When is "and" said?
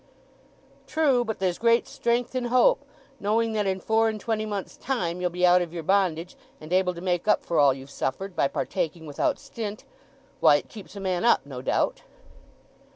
4.09-4.19, 6.59-6.73